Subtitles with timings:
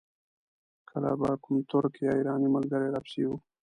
[0.89, 3.31] کله به کوم ترک یا ایراني ملګری را پسې و.